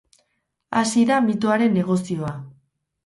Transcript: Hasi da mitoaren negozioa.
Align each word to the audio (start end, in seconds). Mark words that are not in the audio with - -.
Hasi 0.79 1.03
da 1.11 1.21
mitoaren 1.27 1.77
negozioa. 1.81 2.33